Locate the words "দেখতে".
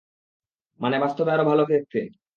1.71-1.99